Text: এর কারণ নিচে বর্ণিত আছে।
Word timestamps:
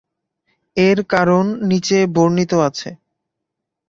এর 0.77 0.99
কারণ 1.09 1.45
নিচে 1.69 1.97
বর্ণিত 2.15 2.51
আছে। 2.67 2.89